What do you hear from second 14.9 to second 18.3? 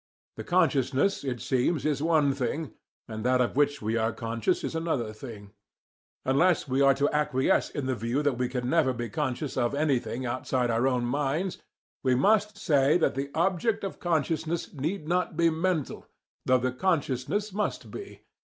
not be mental, though the consciousness must be.